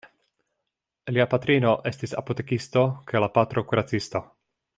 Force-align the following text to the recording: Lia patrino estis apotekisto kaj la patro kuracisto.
Lia 1.13 1.27
patrino 1.33 1.73
estis 1.91 2.15
apotekisto 2.23 2.87
kaj 3.13 3.23
la 3.25 3.31
patro 3.37 3.69
kuracisto. 3.71 4.25